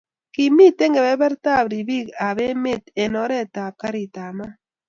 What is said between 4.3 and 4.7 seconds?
mat